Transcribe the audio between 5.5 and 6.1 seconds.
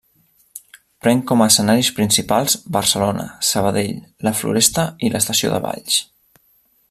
de Valls.